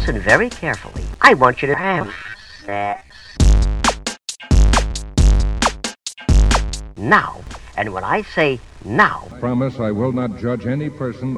[0.00, 1.04] listen very carefully.
[1.20, 2.10] I want you to have
[2.64, 3.04] sex.
[6.96, 7.36] Now.
[7.76, 11.36] And when I say now, Promise I will not judge any person.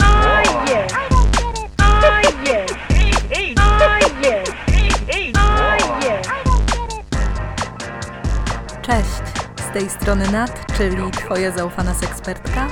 [8.82, 9.22] Cześć,
[9.56, 12.68] z tej strony Nat, czyli Twoja zaufana sekspertka,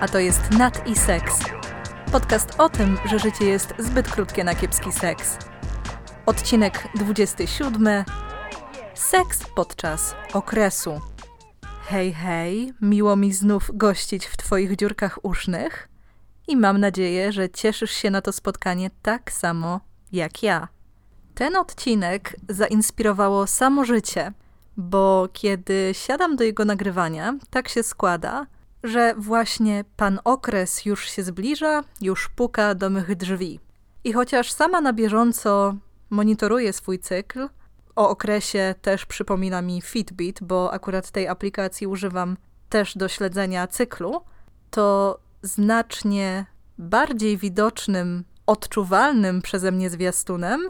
[0.00, 1.63] a to jest Nat i Seks.
[2.14, 5.38] Podcast o tym, że życie jest zbyt krótkie na kiepski seks.
[6.26, 8.04] Odcinek 27.
[8.94, 11.00] Seks podczas okresu.
[11.86, 15.88] Hej, hej, miło mi znów gościć w Twoich dziurkach usznych
[16.48, 19.80] i mam nadzieję, że cieszysz się na to spotkanie tak samo
[20.12, 20.68] jak ja.
[21.34, 24.32] Ten odcinek zainspirowało samo życie,
[24.76, 28.46] bo kiedy siadam do jego nagrywania, tak się składa,
[28.84, 33.60] że właśnie pan okres już się zbliża, już puka do mych drzwi.
[34.04, 35.74] I chociaż sama na bieżąco
[36.10, 37.48] monitoruję swój cykl,
[37.96, 42.36] o okresie też przypomina mi Fitbit, bo akurat tej aplikacji używam
[42.68, 44.20] też do śledzenia cyklu,
[44.70, 46.46] to znacznie
[46.78, 50.68] bardziej widocznym, odczuwalnym przeze mnie zwiastunem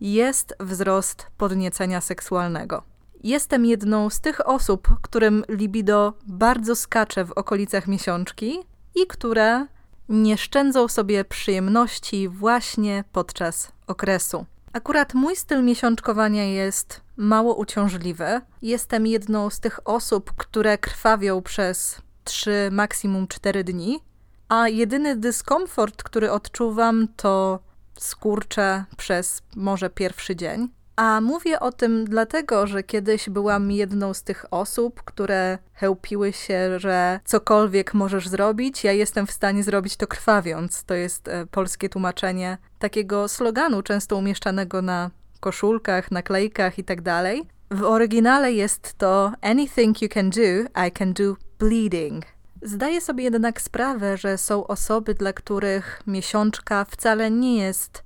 [0.00, 2.93] jest wzrost podniecenia seksualnego.
[3.24, 8.58] Jestem jedną z tych osób, którym libido bardzo skacze w okolicach miesiączki
[8.94, 9.66] i które
[10.08, 14.46] nie szczędzą sobie przyjemności właśnie podczas okresu.
[14.72, 18.40] Akurat mój styl miesiączkowania jest mało uciążliwy.
[18.62, 24.00] Jestem jedną z tych osób, które krwawią przez 3, maksimum 4 dni,
[24.48, 27.58] a jedyny dyskomfort, który odczuwam, to
[27.98, 30.83] skurcze przez może pierwszy dzień.
[30.96, 36.78] A mówię o tym dlatego, że kiedyś byłam jedną z tych osób, które chełpiły się,
[36.78, 40.84] że cokolwiek możesz zrobić, ja jestem w stanie zrobić to krwawiąc.
[40.84, 47.02] To jest e, polskie tłumaczenie takiego sloganu, często umieszczanego na koszulkach, naklejkach itd.
[47.02, 52.24] Tak w oryginale jest to Anything you can do, I can do bleeding.
[52.62, 58.02] Zdaję sobie jednak sprawę, że są osoby, dla których miesiączka wcale nie jest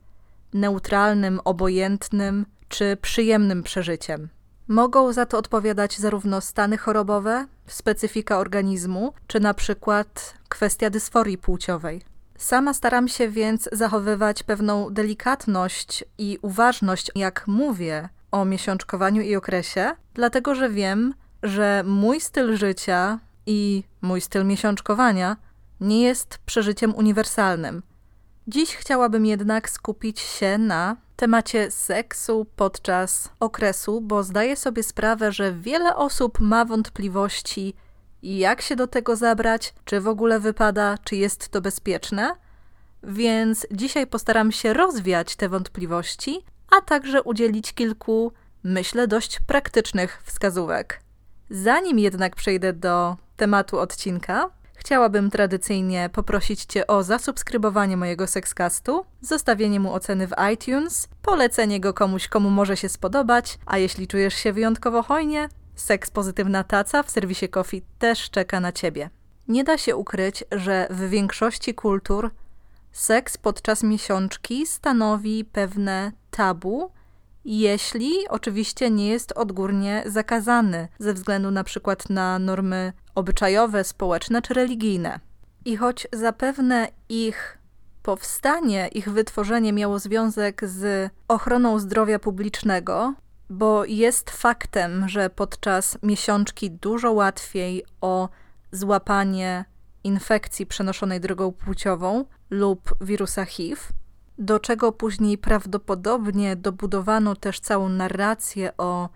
[0.54, 4.28] neutralnym, obojętnym czy przyjemnym przeżyciem.
[4.68, 12.02] Mogą za to odpowiadać zarówno stany chorobowe, specyfika organizmu, czy na przykład kwestia dysforii płciowej.
[12.38, 19.92] Sama staram się więc zachowywać pewną delikatność i uważność, jak mówię o miesiączkowaniu i okresie,
[20.14, 25.36] dlatego że wiem, że mój styl życia i mój styl miesiączkowania
[25.80, 27.82] nie jest przeżyciem uniwersalnym.
[28.48, 35.52] Dziś chciałabym jednak skupić się na temacie seksu podczas okresu, bo zdaję sobie sprawę, że
[35.52, 37.74] wiele osób ma wątpliwości,
[38.22, 42.32] jak się do tego zabrać, czy w ogóle wypada, czy jest to bezpieczne.
[43.02, 46.44] Więc dzisiaj postaram się rozwiać te wątpliwości,
[46.78, 48.32] a także udzielić kilku,
[48.64, 51.00] myślę, dość praktycznych wskazówek.
[51.50, 59.80] Zanim jednak przejdę do tematu odcinka, chciałabym tradycyjnie poprosić Cię o zasubskrybowanie mojego Sexcastu, zostawienie
[59.80, 64.52] mu oceny w iTunes, polecenie go komuś, komu może się spodobać, a jeśli czujesz się
[64.52, 69.10] wyjątkowo hojnie, Seks Pozytywna Taca w serwisie Coffee też czeka na Ciebie.
[69.48, 72.30] Nie da się ukryć, że w większości kultur
[72.92, 76.90] seks podczas miesiączki stanowi pewne tabu,
[77.44, 84.54] jeśli oczywiście nie jest odgórnie zakazany ze względu na przykład na normy obyczajowe, społeczne czy
[84.54, 85.20] religijne.
[85.64, 87.58] I choć zapewne ich
[88.02, 93.14] powstanie, ich wytworzenie miało związek z ochroną zdrowia publicznego,
[93.50, 98.28] bo jest faktem, że podczas miesiączki dużo łatwiej o
[98.72, 99.64] złapanie
[100.04, 103.82] infekcji przenoszonej drogą płciową lub wirusa HIV,
[104.38, 109.08] do czego później prawdopodobnie dobudowano też całą narrację o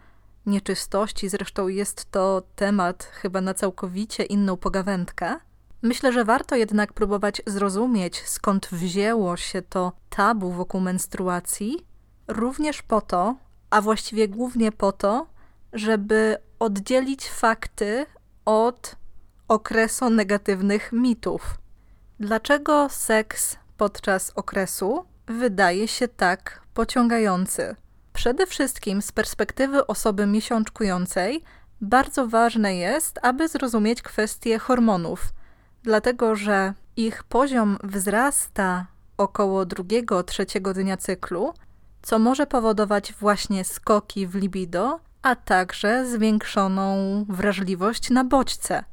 [0.47, 5.37] nieczystości, zresztą jest to temat chyba na całkowicie inną pogawędkę.
[5.83, 11.87] Myślę, że warto jednak próbować zrozumieć, skąd wzięło się to tabu wokół menstruacji,
[12.29, 13.37] również po to,
[13.71, 15.27] a właściwie głównie po to,
[15.73, 18.07] żeby oddzielić fakty
[18.45, 18.97] od
[19.49, 21.59] okresu negatywnych mitów.
[22.21, 27.77] Dlaczego seks podczas okresu wydaje się tak pociągający?
[28.13, 31.45] Przede wszystkim z perspektywy osoby miesiączkującej
[31.81, 35.33] bardzo ważne jest, aby zrozumieć kwestię hormonów,
[35.83, 38.87] dlatego że ich poziom wzrasta
[39.17, 41.55] około drugiego, trzeciego dnia cyklu,
[42.03, 46.97] co może powodować właśnie skoki w libido, a także zwiększoną
[47.29, 48.85] wrażliwość na bodźce.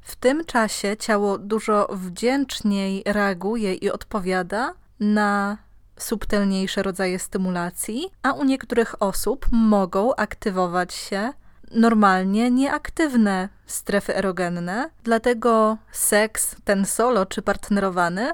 [0.00, 5.58] W tym czasie ciało dużo wdzięczniej reaguje i odpowiada na
[5.98, 11.32] subtelniejsze rodzaje stymulacji, a u niektórych osób mogą aktywować się
[11.70, 18.32] normalnie nieaktywne strefy erogenne, dlatego seks, ten solo czy partnerowany,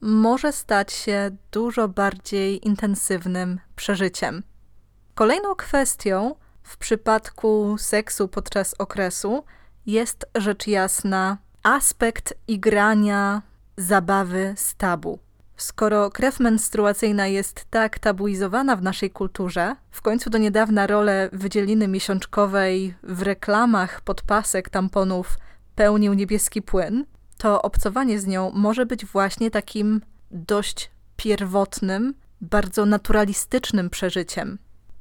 [0.00, 4.42] może stać się dużo bardziej intensywnym przeżyciem.
[5.14, 9.44] Kolejną kwestią w przypadku seksu podczas okresu
[9.86, 13.42] jest rzecz jasna aspekt igrania
[13.76, 15.18] zabawy z tabu.
[15.62, 21.88] Skoro krew menstruacyjna jest tak tabuizowana w naszej kulturze, w końcu do niedawna rolę wydzieliny
[21.88, 25.38] miesiączkowej w reklamach podpasek tamponów
[25.74, 27.04] pełnił niebieski płyn,
[27.38, 30.00] to obcowanie z nią może być właśnie takim
[30.30, 34.58] dość pierwotnym, bardzo naturalistycznym przeżyciem.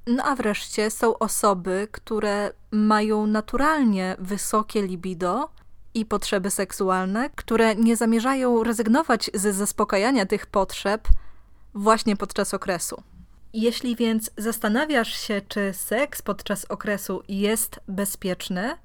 [0.08, 5.50] No a wreszcie są osoby, które mają naturalnie wysokie libido
[5.94, 11.08] i potrzeby seksualne, które nie zamierzają rezygnować ze zaspokajania tych potrzeb
[11.74, 13.04] właśnie podczas okresu.
[13.54, 18.78] Jeśli więc zastanawiasz się, czy seks podczas okresu jest bezpieczny,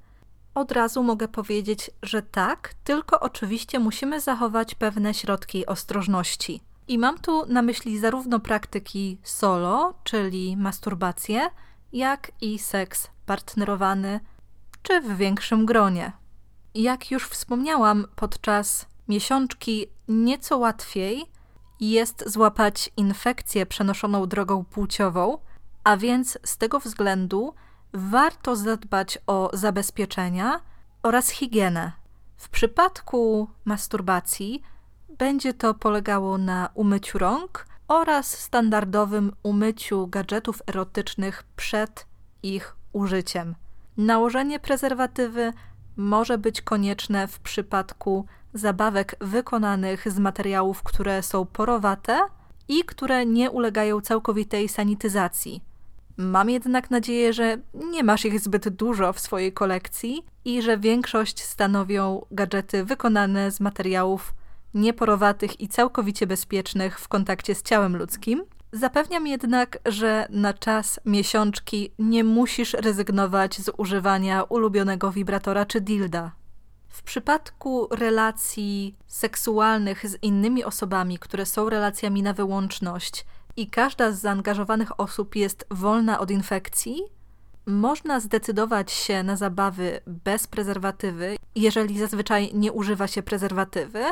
[0.55, 6.61] od razu mogę powiedzieć, że tak, tylko oczywiście musimy zachować pewne środki ostrożności.
[6.87, 11.49] I mam tu na myśli zarówno praktyki solo, czyli masturbację,
[11.93, 14.19] jak i seks partnerowany
[14.81, 16.11] czy w większym gronie.
[16.77, 21.25] Jak już wspomniałam, podczas miesiączki nieco łatwiej
[21.79, 25.37] jest złapać infekcję przenoszoną drogą płciową,
[25.83, 27.53] a więc z tego względu
[27.93, 30.61] warto zadbać o zabezpieczenia
[31.03, 31.91] oraz higienę.
[32.37, 34.61] W przypadku masturbacji
[35.17, 42.05] będzie to polegało na umyciu rąk oraz standardowym umyciu gadżetów erotycznych przed
[42.43, 43.55] ich użyciem.
[43.97, 45.53] Nałożenie prezerwatywy
[45.97, 52.19] może być konieczne w przypadku zabawek wykonanych z materiałów, które są porowate
[52.67, 55.61] i które nie ulegają całkowitej sanityzacji.
[56.17, 61.43] Mam jednak nadzieję, że nie masz ich zbyt dużo w swojej kolekcji i że większość
[61.43, 64.33] stanowią gadżety wykonane z materiałów
[64.73, 68.43] nieporowatych i całkowicie bezpiecznych w kontakcie z ciałem ludzkim.
[68.71, 76.31] Zapewniam jednak, że na czas miesiączki nie musisz rezygnować z używania ulubionego wibratora czy dilda.
[76.89, 83.25] W przypadku relacji seksualnych z innymi osobami, które są relacjami na wyłączność
[83.57, 87.01] i każda z zaangażowanych osób jest wolna od infekcji,
[87.65, 94.03] można zdecydować się na zabawy bez prezerwatywy, jeżeli zazwyczaj nie używa się prezerwatywy,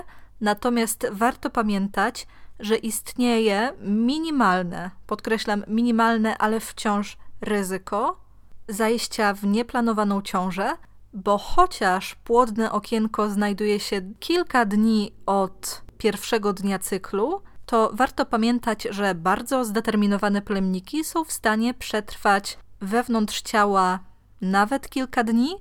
[0.42, 2.28] natomiast warto pamiętać,
[2.60, 8.20] że istnieje minimalne, podkreślam minimalne, ale wciąż ryzyko
[8.68, 10.78] zajścia w nieplanowaną ciążę,
[11.14, 18.88] bo chociaż płodne okienko znajduje się kilka dni od pierwszego dnia cyklu, to warto pamiętać,
[18.90, 24.00] że bardzo zdeterminowane plemniki są w stanie przetrwać wewnątrz ciała
[24.42, 25.56] nawet kilka dni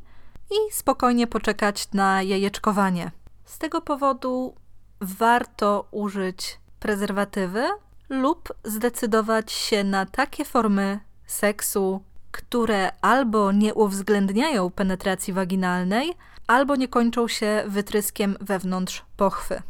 [0.50, 3.11] i spokojnie poczekać na jajeczkowanie.
[3.44, 4.55] Z tego powodu
[5.00, 7.64] warto użyć prezerwatywy
[8.08, 12.02] lub zdecydować się na takie formy seksu,
[12.32, 16.14] które albo nie uwzględniają penetracji waginalnej,
[16.46, 19.62] albo nie kończą się wytryskiem wewnątrz pochwy.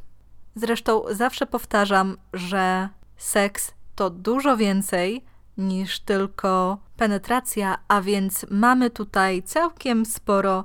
[0.54, 5.24] Zresztą zawsze powtarzam, że seks to dużo więcej
[5.58, 10.64] niż tylko penetracja, a więc mamy tutaj całkiem sporo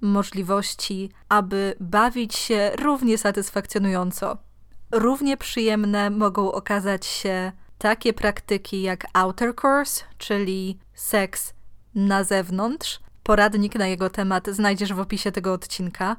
[0.00, 4.49] możliwości, aby bawić się równie satysfakcjonująco.
[4.92, 11.52] Równie przyjemne mogą okazać się takie praktyki jak outer course, czyli seks
[11.94, 13.00] na zewnątrz.
[13.22, 16.16] Poradnik na jego temat znajdziesz w opisie tego odcinka.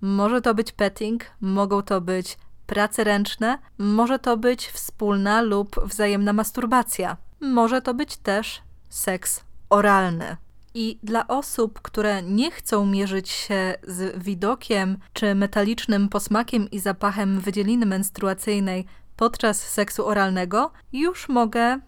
[0.00, 6.32] Może to być petting, mogą to być prace ręczne, może to być wspólna lub wzajemna
[6.32, 7.16] masturbacja.
[7.40, 10.36] Może to być też seks oralny.
[10.74, 17.40] I dla osób, które nie chcą mierzyć się z widokiem czy metalicznym posmakiem i zapachem
[17.40, 18.86] wydzieliny menstruacyjnej
[19.16, 21.80] podczas seksu oralnego, już mogę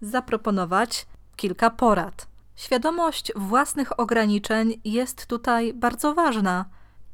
[0.00, 2.26] zaproponować kilka porad.
[2.56, 6.64] Świadomość własnych ograniczeń jest tutaj bardzo ważna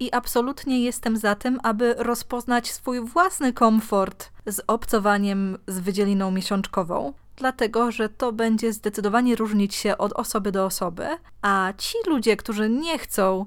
[0.01, 7.13] i absolutnie jestem za tym, aby rozpoznać swój własny komfort z obcowaniem z wydzieliną miesiączkową,
[7.39, 11.07] dlatego że to będzie zdecydowanie różnić się od osoby do osoby,
[11.43, 13.47] a ci ludzie, którzy nie chcą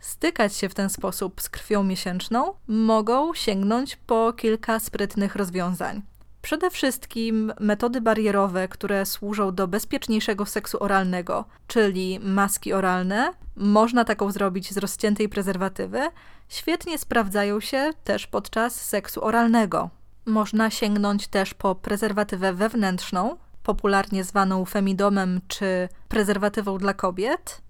[0.00, 6.02] stykać się w ten sposób z krwią miesięczną, mogą sięgnąć po kilka sprytnych rozwiązań.
[6.42, 14.32] Przede wszystkim metody barierowe, które służą do bezpieczniejszego seksu oralnego, czyli maski oralne, można taką
[14.32, 16.00] zrobić z rozciętej prezerwatywy,
[16.48, 19.90] świetnie sprawdzają się też podczas seksu oralnego.
[20.28, 27.62] Można sięgnąć też po prezerwatywę wewnętrzną, popularnie zwaną femidomem czy prezerwatywą dla kobiet,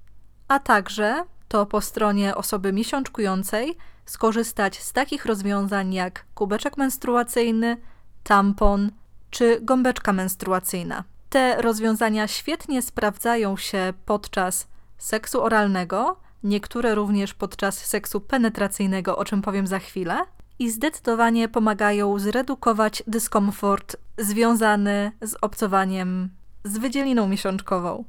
[0.49, 7.77] a także to po stronie osoby miesiączkującej skorzystać z takich rozwiązań jak kubeczek menstruacyjny,
[8.23, 8.91] tampon
[9.31, 11.05] czy gąbeczka menstruacyjna.
[11.31, 19.43] Te rozwiązania świetnie sprawdzają się podczas seksu oralnego, niektóre również podczas seksu penetracyjnego, o czym
[19.43, 20.25] powiem za chwilę,
[20.59, 26.29] i zdecydowanie pomagają zredukować dyskomfort związany z obcowaniem
[26.65, 28.05] z wydzieliną miesiączkową.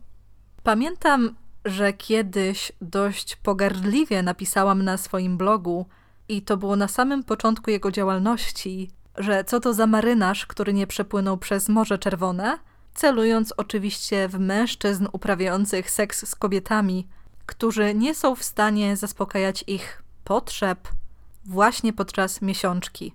[0.63, 5.85] Pamiętam, że kiedyś dość pogardliwie napisałam na swoim blogu,
[6.29, 10.87] i to było na samym początku jego działalności, że co to za marynarz, który nie
[10.87, 12.57] przepłynął przez Morze Czerwone,
[12.93, 17.07] celując oczywiście w mężczyzn uprawiających seks z kobietami,
[17.45, 20.87] którzy nie są w stanie zaspokajać ich potrzeb
[21.49, 23.13] właśnie podczas miesiączki.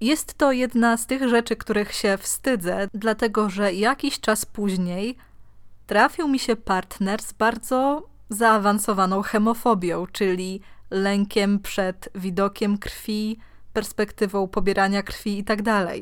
[0.00, 5.16] Jest to jedna z tych rzeczy, których się wstydzę, dlatego że jakiś czas później
[5.86, 13.38] trafił mi się partner z bardzo zaawansowaną hemofobią, czyli lękiem przed widokiem krwi,
[13.72, 15.62] perspektywą pobierania krwi itd.
[15.62, 15.94] Tak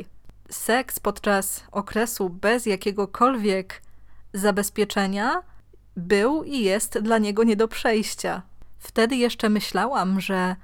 [0.50, 3.82] Seks podczas okresu bez jakiegokolwiek
[4.32, 5.42] zabezpieczenia
[5.96, 8.42] był i jest dla niego nie do przejścia.
[8.78, 10.56] Wtedy jeszcze myślałam, że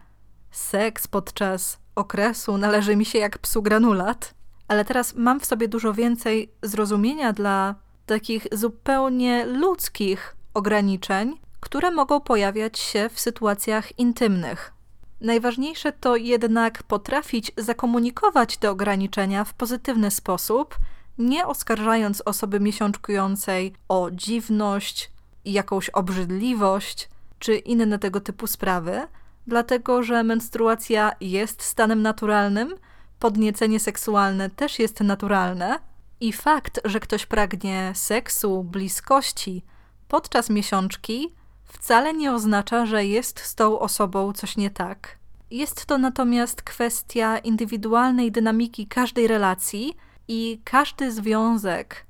[0.53, 4.35] seks podczas okresu należy mi się jak psu granulat,
[4.69, 7.75] ale teraz mam w sobie dużo więcej zrozumienia dla
[8.07, 14.73] takich zupełnie ludzkich ograniczeń, które mogą pojawiać się w sytuacjach intymnych.
[15.21, 20.77] Najważniejsze to jednak potrafić zakomunikować te ograniczenia w pozytywny sposób,
[21.19, 25.11] nie oskarżając osoby miesiączkującej o dziwność,
[25.45, 29.07] jakąś obrzydliwość czy inne tego typu sprawy,
[29.47, 32.75] dlatego że menstruacja jest stanem naturalnym,
[33.19, 35.79] podniecenie seksualne też jest naturalne
[36.21, 39.63] i fakt, że ktoś pragnie seksu, bliskości
[40.09, 41.35] podczas miesiączki,
[41.65, 45.19] wcale nie oznacza, że jest z tą osobą coś nie tak.
[45.51, 49.97] Jest to natomiast kwestia indywidualnej dynamiki każdej relacji
[50.29, 52.07] i każdy związek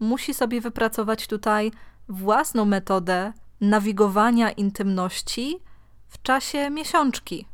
[0.00, 1.72] musi sobie wypracować tutaj
[2.08, 5.60] własną metodę nawigowania intymności
[6.14, 7.46] w czasie miesiączki.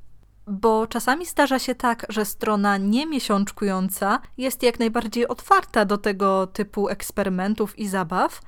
[0.46, 6.88] Bo czasami zdarza się tak, że strona niemiesiączkująca jest jak najbardziej otwarta do tego typu
[6.88, 8.40] eksperymentów i zabaw,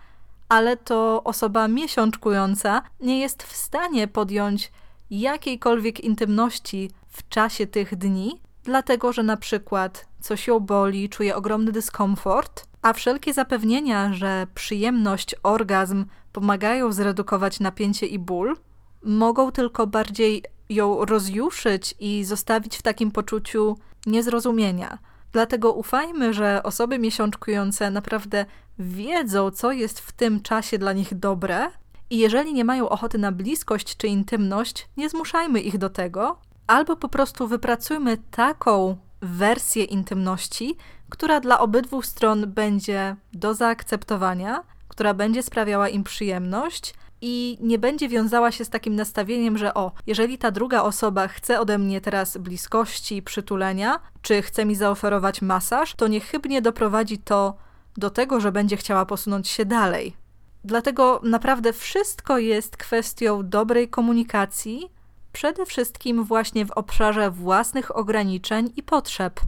[0.49, 4.73] ale to osoba miesiączkująca nie jest w stanie podjąć
[5.11, 11.73] jakiejkolwiek intymności w czasie tych dni, dlatego że na przykład coś ją boli, czuje ogromny
[11.73, 18.57] dyskomfort, a wszelkie zapewnienia, że przyjemność, orgazm pomagają zredukować napięcie i ból,
[19.04, 24.99] mogą tylko bardziej ją rozjuszyć i zostawić w takim poczuciu niezrozumienia.
[25.32, 28.47] Dlatego ufajmy, że osoby miesiączkujące naprawdę
[28.78, 31.71] wiedzą, co jest w tym czasie dla nich dobre,
[32.11, 36.97] i jeżeli nie mają ochoty na bliskość czy intymność, nie zmuszajmy ich do tego, albo
[36.97, 40.76] po prostu wypracujmy taką wersję intymności,
[41.09, 48.09] która dla obydwu stron będzie do zaakceptowania, która będzie sprawiała im przyjemność i nie będzie
[48.09, 52.37] wiązała się z takim nastawieniem, że o, jeżeli ta druga osoba chce ode mnie teraz
[52.37, 57.57] bliskości, przytulenia, czy chce mi zaoferować masaż, to niechybnie doprowadzi to
[57.97, 60.17] do tego, że będzie chciała posunąć się dalej.
[60.64, 64.91] Dlatego naprawdę wszystko jest kwestią dobrej komunikacji,
[65.33, 69.41] przede wszystkim właśnie w obszarze własnych ograniczeń i potrzeb.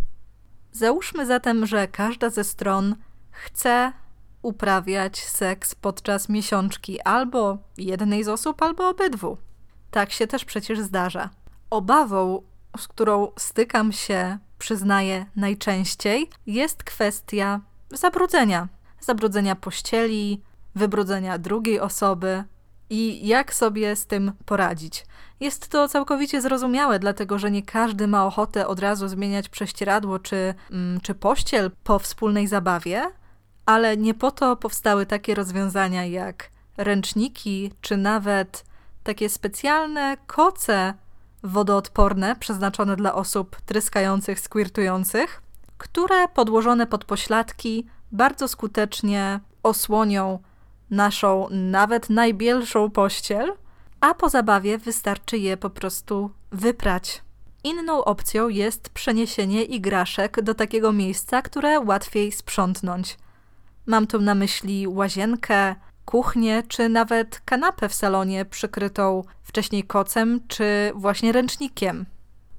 [0.73, 2.97] Załóżmy zatem, że każda ze stron
[3.31, 3.93] chce
[4.44, 9.36] uprawiać seks podczas miesiączki albo jednej z osób, albo obydwu.
[9.90, 11.30] Tak się też przecież zdarza.
[11.70, 12.42] Obawą,
[12.78, 17.60] z którą stykam się, przyznaję najczęściej, jest kwestia
[17.90, 18.68] zabrudzenia.
[19.00, 20.42] Zabrudzenia pościeli,
[20.74, 22.44] wybrudzenia drugiej osoby
[22.90, 25.06] i jak sobie z tym poradzić.
[25.40, 30.54] Jest to całkowicie zrozumiałe, dlatego że nie każdy ma ochotę od razu zmieniać prześcieradło czy,
[30.70, 33.10] mm, czy pościel po wspólnej zabawie,
[33.66, 38.64] ale nie po to powstały takie rozwiązania jak ręczniki, czy nawet
[39.02, 40.94] takie specjalne koce
[41.42, 45.42] wodoodporne przeznaczone dla osób tryskających, squirtujących,
[45.78, 50.38] które podłożone pod pośladki bardzo skutecznie osłonią
[50.90, 53.52] naszą nawet najbielszą pościel,
[54.00, 57.23] a po zabawie wystarczy je po prostu wyprać.
[57.64, 63.16] Inną opcją jest przeniesienie igraszek do takiego miejsca, które łatwiej sprzątnąć.
[63.87, 65.75] Mam tu na myśli łazienkę,
[66.05, 72.07] kuchnię, czy nawet kanapę w salonie przykrytą wcześniej kocem, czy właśnie ręcznikiem.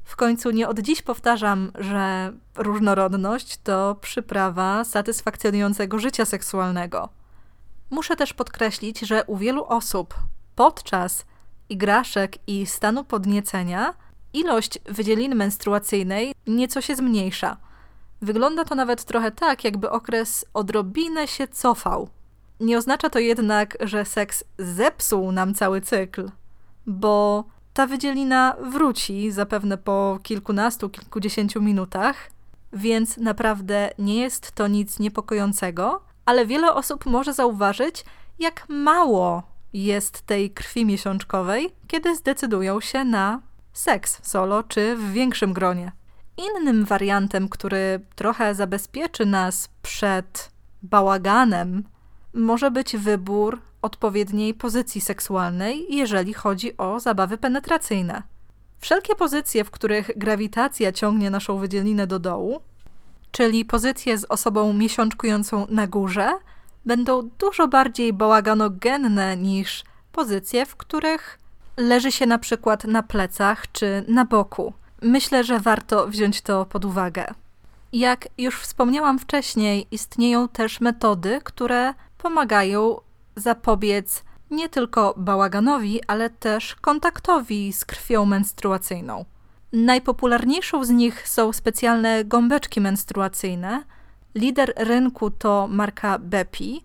[0.04, 7.10] W końcu nie od dziś powtarzam, że różnorodność to przyprawa satysfakcjonującego życia seksualnego.
[7.90, 10.16] Muszę też podkreślić, że u wielu osób
[10.56, 11.26] podczas
[11.70, 13.94] igraszek i stanu podniecenia
[14.34, 17.58] ilość wydzieliny menstruacyjnej nieco się zmniejsza.
[18.22, 22.10] Wygląda to nawet trochę tak, jakby okres odrobinę się cofał.
[22.60, 26.32] Nie oznacza to jednak, że seks zepsuł nam cały cykl,
[26.86, 27.44] bo
[27.74, 32.32] ta wydzielina wróci zapewne po kilkunastu, kilkudziesięciu minutach,
[32.74, 38.06] więc naprawdę nie jest to nic niepokojącego, ale wiele osób może zauważyć,
[38.40, 39.44] jak mało
[39.74, 43.42] jest tej krwi miesiączkowej, kiedy zdecydują się na
[43.74, 45.92] seks solo czy w większym gronie.
[46.38, 50.52] Innym wariantem, który trochę zabezpieczy nas przed
[50.84, 51.84] bałaganem,
[52.34, 58.24] może być wybór odpowiedniej pozycji seksualnej, jeżeli chodzi o zabawy penetracyjne.
[58.80, 62.60] Wszelkie pozycje, w których grawitacja ciągnie naszą wydzielinę do dołu,
[63.32, 66.32] czyli pozycje z osobą miesiączkującą na górze,
[66.86, 71.40] będą dużo bardziej bałaganogenne niż pozycje, w których
[71.78, 74.74] leży się na przykład na plecach czy na boku.
[75.08, 77.26] Myślę, że warto wziąć to pod uwagę.
[77.94, 82.98] Jak już wspomniałam wcześniej, istnieją też metody, które pomagają
[83.36, 89.26] zapobiec nie tylko bałaganowi, ale też kontaktowi z krwią menstruacyjną.
[89.74, 93.84] Najpopularniejszą z nich są specjalne gąbeczki menstruacyjne.
[94.36, 96.84] Lider rynku to marka Bepi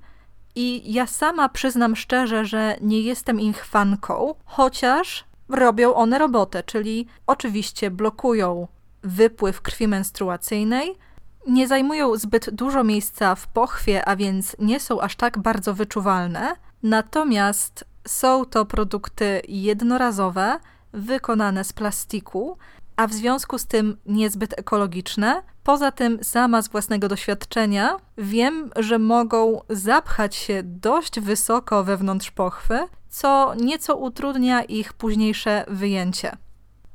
[0.54, 7.06] i ja sama przyznam szczerze, że nie jestem ich fanką, chociaż robią one robotę, czyli
[7.26, 8.68] oczywiście blokują
[9.02, 10.98] wypływ krwi menstruacyjnej,
[11.46, 16.56] nie zajmują zbyt dużo miejsca w pochwie, a więc nie są aż tak bardzo wyczuwalne.
[16.82, 20.58] Natomiast są to produkty jednorazowe,
[20.92, 22.58] wykonane z plastiku,
[22.96, 25.42] a w związku z tym niezbyt ekologiczne.
[25.64, 32.78] Poza tym, sama z własnego doświadczenia wiem, że mogą zapchać się dość wysoko wewnątrz pochwy,
[33.10, 36.36] co nieco utrudnia ich późniejsze wyjęcie.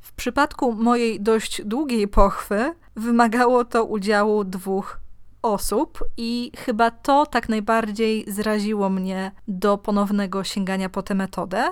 [0.00, 5.00] W przypadku mojej dość długiej pochwy wymagało to udziału dwóch
[5.42, 11.68] osób i chyba to tak najbardziej zraziło mnie do ponownego sięgania po tę metodę.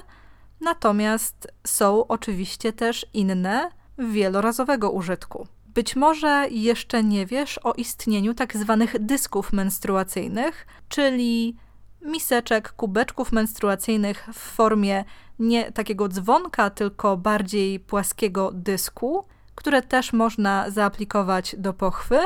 [0.60, 5.46] Natomiast są oczywiście też inne wielorazowego użytku.
[5.66, 11.56] Być może jeszcze nie wiesz o istnieniu tak zwanych dysków menstruacyjnych, czyli
[12.04, 15.04] miseczek, kubeczków menstruacyjnych w formie
[15.38, 22.18] nie takiego dzwonka, tylko bardziej płaskiego dysku, które też można zaaplikować do pochwy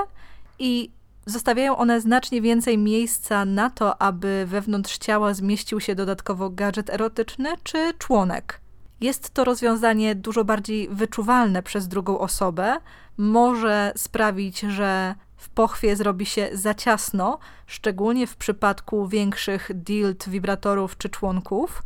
[0.59, 0.91] i
[1.27, 7.55] zostawiają one znacznie więcej miejsca na to, aby wewnątrz ciała zmieścił się dodatkowo gadżet erotyczny
[7.63, 8.61] czy członek.
[9.01, 12.77] Jest to rozwiązanie dużo bardziej wyczuwalne przez drugą osobę,
[13.17, 20.99] może sprawić, że w pochwie zrobi się za ciasno, szczególnie w przypadku większych dild, wibratorów
[20.99, 21.83] czy członków.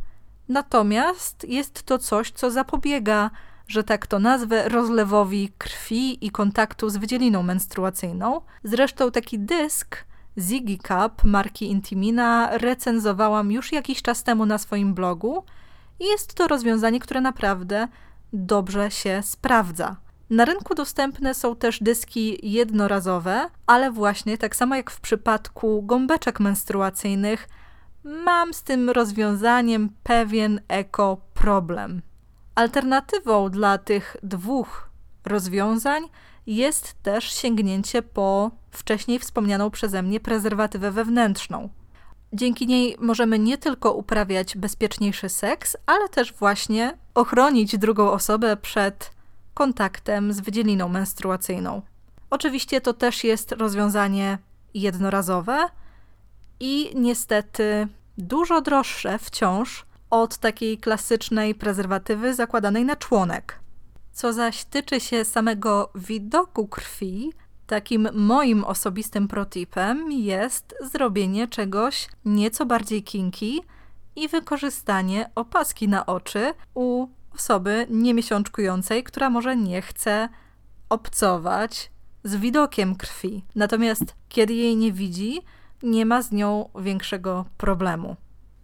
[0.49, 3.29] Natomiast jest to coś, co zapobiega,
[3.67, 8.41] że tak to nazwę, rozlewowi krwi i kontaktu z wydzieliną menstruacyjną.
[8.63, 10.05] Zresztą taki dysk
[10.37, 15.43] Ziggy Cup marki Intimina recenzowałam już jakiś czas temu na swoim blogu
[15.99, 17.87] i jest to rozwiązanie, które naprawdę
[18.33, 20.02] dobrze się sprawdza.
[20.33, 26.39] Na rynku dostępne są też dyski jednorazowe, ale właśnie tak samo jak w przypadku gąbeczek
[26.39, 27.49] menstruacyjnych,
[28.03, 32.01] mam z tym rozwiązaniem pewien eko problem.
[32.55, 34.89] Alternatywą dla tych dwóch
[35.25, 36.03] rozwiązań
[36.47, 41.69] jest też sięgnięcie po wcześniej wspomnianą przeze mnie prezerwatywę wewnętrzną.
[42.33, 49.13] Dzięki niej możemy nie tylko uprawiać bezpieczniejszy seks, ale też właśnie ochronić drugą osobę przed
[49.53, 51.81] kontaktem z wydzieliną menstruacyjną.
[52.29, 54.37] Oczywiście to też jest rozwiązanie
[54.73, 55.69] jednorazowe
[56.59, 57.87] i niestety
[58.17, 63.59] dużo droższe wciąż od takiej klasycznej prezerwatywy zakładanej na członek.
[64.13, 67.33] Co zaś tyczy się samego widoku krwi,
[67.67, 73.61] takim moim osobistym protipem jest zrobienie czegoś nieco bardziej kinki
[74.15, 80.29] i wykorzystanie opaski na oczy u osoby niemiesiączkującej, która może nie chce
[80.89, 81.91] obcować
[82.23, 83.45] z widokiem krwi.
[83.55, 85.41] Natomiast kiedy jej nie widzi,
[85.83, 88.15] nie ma z nią większego problemu.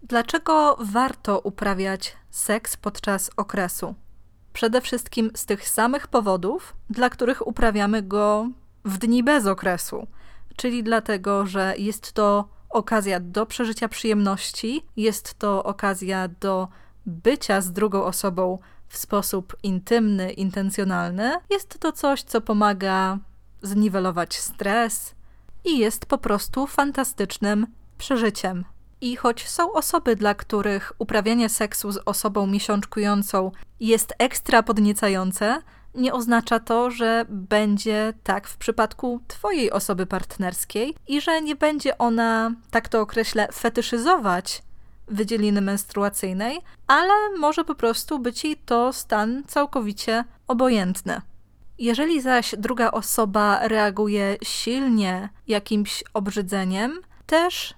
[0.04, 3.96] Dlaczego warto uprawiać seks podczas okresu?
[4.54, 8.50] Przede wszystkim z tych samych powodów, dla których uprawiamy go
[8.86, 10.08] w dni bez okresu,
[10.56, 16.68] czyli dlatego, że jest to okazja do przeżycia przyjemności, jest to okazja do
[17.06, 23.18] bycia z drugą osobą w sposób intymny, intencjonalny, jest to coś, co pomaga
[23.62, 25.16] zniwelować stres
[25.66, 28.66] i jest po prostu fantastycznym przeżyciem.
[29.02, 35.62] I choć są osoby, dla których uprawianie seksu z osobą miesiączkującą jest ekstra podniecające,
[35.96, 41.98] nie oznacza to, że będzie tak w przypadku Twojej osoby partnerskiej i że nie będzie
[41.98, 44.62] ona, tak to określę, fetyszyzować
[45.10, 51.22] wydzieliny menstruacyjnej, ale może po prostu być jej to stan całkowicie obojętny.
[51.80, 57.74] Jeżeli zaś druga osoba reaguje silnie jakimś obrzydzeniem, też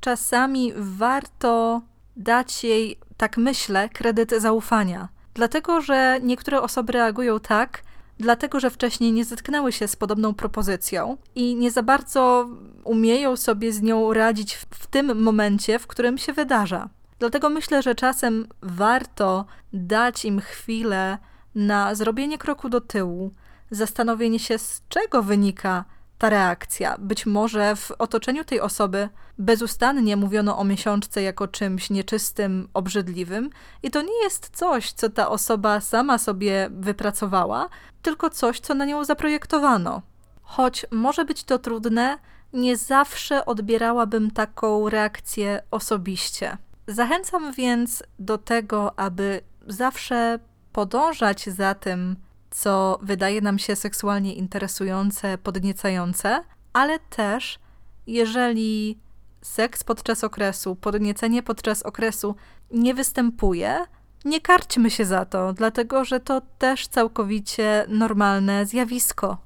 [0.00, 1.82] czasami warto
[2.16, 5.08] dać jej, tak myślę, kredyt zaufania.
[5.34, 7.82] Dlatego, że niektóre osoby reagują tak,
[8.18, 12.48] dlatego że wcześniej nie zetknęły się z podobną propozycją i nie za bardzo
[12.84, 16.88] umieją sobie z nią radzić w, tym momencie, w którym się wydarza.
[17.18, 21.18] Dlatego myślę, że czasem warto dać im chwilę
[21.54, 23.30] na zrobienie kroku do tyłu,
[23.70, 25.84] zastanowienie się, z czego wynika
[26.22, 26.96] ta reakcja.
[26.98, 29.08] Być może w otoczeniu tej osoby
[29.38, 33.50] bezustannie mówiono o miesiączce jako czymś nieczystym, obrzydliwym,
[33.82, 37.68] i to nie jest coś, co ta osoba sama sobie wypracowała,
[38.02, 40.02] tylko coś, co na nią zaprojektowano.
[40.42, 42.18] Choć może być to trudne,
[42.52, 46.56] nie zawsze odbierałabym taką reakcję osobiście.
[46.86, 50.38] Zachęcam więc do tego, aby zawsze
[50.72, 52.16] podążać za tym,
[52.52, 57.58] co wydaje nam się seksualnie interesujące, podniecające, ale też
[58.06, 58.98] jeżeli
[59.42, 62.36] seks podczas okresu, podniecenie podczas okresu
[62.70, 63.78] nie występuje,
[64.24, 69.38] nie karćmy się za to, dlatego że to też całkowicie normalne zjawisko.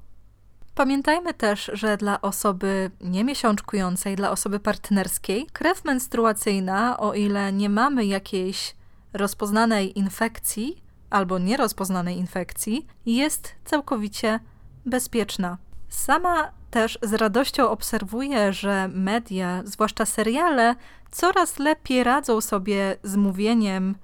[0.75, 8.05] Pamiętajmy też, że dla osoby niemiesiączkującej, dla osoby partnerskiej, krew menstruacyjna, o ile nie mamy
[8.05, 8.75] jakiejś
[9.13, 14.39] rozpoznanej infekcji, albo nierozpoznanej infekcji jest całkowicie
[14.85, 15.57] bezpieczna.
[15.89, 20.75] Sama też z radością obserwuję, że media, zwłaszcza seriale,
[21.11, 23.95] coraz lepiej radzą sobie z mówieniem,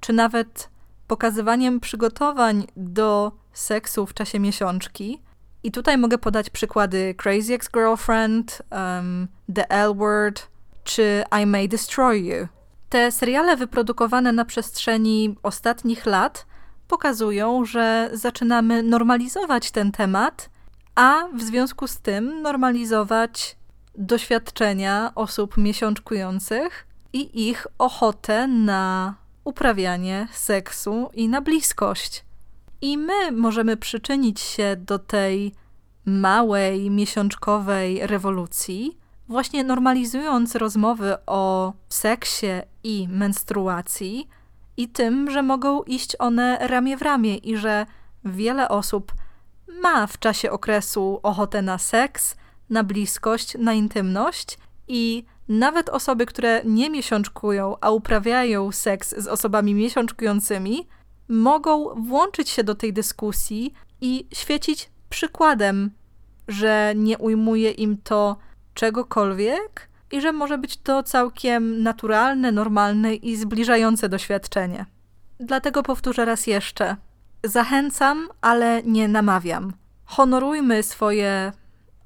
[0.00, 0.70] czy nawet
[1.06, 5.22] pokazywaniem przygotowań do seksu w czasie miesiączki.
[5.62, 10.48] I tutaj mogę podać przykłady Crazy Ex-Girlfriend, um, The L Word
[10.84, 12.48] czy I May Destroy You.
[12.92, 16.46] Te seriale wyprodukowane na przestrzeni ostatnich lat
[16.88, 20.50] pokazują, że zaczynamy normalizować ten temat,
[20.94, 23.56] a w związku z tym normalizować
[23.98, 32.24] doświadczenia osób miesiączkujących i ich ochotę na uprawianie seksu i na bliskość.
[32.80, 35.54] I my możemy przyczynić się do tej
[36.04, 42.46] małej miesiączkowej rewolucji, właśnie normalizując rozmowy o seksie
[42.84, 44.28] i menstruacji
[44.76, 47.86] i tym, że mogą iść one ramię w ramię i że
[48.24, 49.12] wiele osób
[49.82, 52.36] ma w czasie okresu ochotę na seks,
[52.70, 59.74] na bliskość, na intymność i nawet osoby, które nie miesiączkują, a uprawiają seks z osobami
[59.74, 60.88] miesiączkującymi,
[61.28, 65.90] mogą włączyć się do tej dyskusji i świecić przykładem,
[66.48, 68.36] że nie ujmuje im to
[68.74, 74.86] czegokolwiek i że może być to całkiem naturalne, normalne i zbliżające doświadczenie.
[75.40, 76.96] Dlatego powtórzę raz jeszcze.
[77.44, 79.72] Zachęcam, ale nie namawiam.
[80.04, 81.52] Honorujmy swoje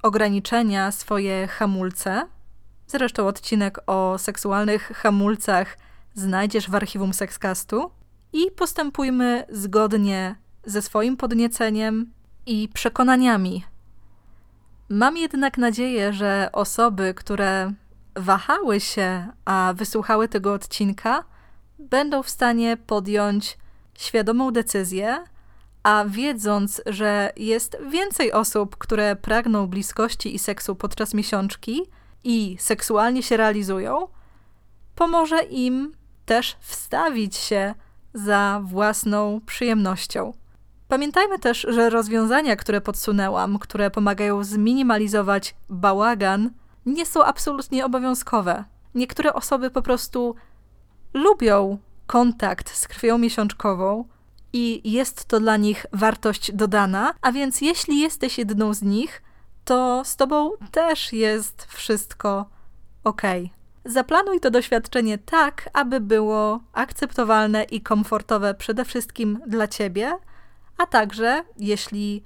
[0.03, 2.21] ograniczenia, swoje hamulce.
[2.87, 5.77] Zresztą odcinek o seksualnych hamulcach
[6.13, 7.91] znajdziesz w archiwum Sexcastu.
[8.33, 12.11] I postępujmy zgodnie ze swoim podnieceniem
[12.45, 13.65] i przekonaniami.
[14.89, 17.73] Mam jednak nadzieję, że osoby, które
[18.17, 21.23] wahały się, a wysłuchały tego odcinka,
[21.79, 23.57] będą w stanie podjąć
[23.97, 25.23] świadomą decyzję,
[25.83, 31.81] a wiedząc, że jest więcej osób, które pragną bliskości i seksu podczas miesiączki
[32.23, 34.07] i seksualnie się realizują,
[34.95, 35.93] pomoże im
[36.25, 37.73] też wstawić się
[38.13, 40.33] za własną przyjemnością.
[40.87, 46.49] Pamiętajmy też, że rozwiązania, które podsunęłam, które pomagają zminimalizować bałagan,
[46.87, 48.63] nie są absolutnie obowiązkowe.
[48.95, 50.35] Niektóre osoby po prostu
[51.13, 54.05] lubią kontakt z krwią miesiączkową
[54.53, 59.21] i jest to dla nich wartość dodana, a więc jeśli jesteś jedną z nich,
[59.65, 62.49] to z tobą też jest wszystko
[63.03, 63.21] ok.
[63.85, 70.17] Zaplanuj to doświadczenie tak, aby było akceptowalne i komfortowe przede wszystkim dla ciebie,
[70.77, 72.23] a także jeśli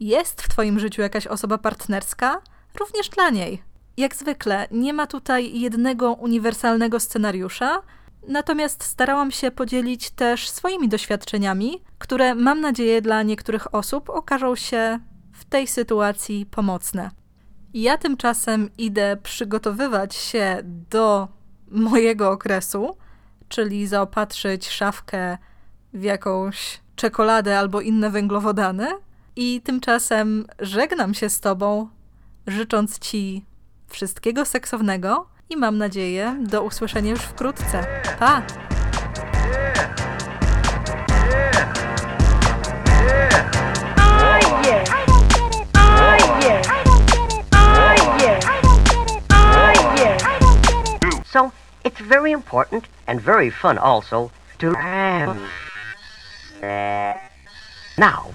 [0.00, 2.42] jest w Twoim życiu jakaś osoba partnerska,
[2.80, 3.69] również dla niej.
[3.96, 7.82] Jak zwykle, nie ma tutaj jednego uniwersalnego scenariusza
[8.28, 14.98] Natomiast starałam się podzielić też swoimi doświadczeniami, które mam nadzieję dla niektórych osób okażą się
[15.32, 17.10] w tej sytuacji pomocne.
[17.74, 21.28] Ja tymczasem idę przygotowywać się do
[21.68, 22.96] mojego okresu,
[23.48, 25.38] czyli zaopatrzyć szafkę
[25.92, 28.88] w jakąś czekoladę albo inne węglowodany.
[29.36, 31.88] I tymczasem żegnam się z Tobą,
[32.46, 33.44] życząc Ci
[33.90, 37.86] wszystkiego seksownego i mam nadzieję do usłyszenia już wkrótce.
[38.18, 38.42] Pa!
[51.32, 51.50] So,
[51.84, 54.72] it's very important and very fun also to.
[57.98, 58.26] Now,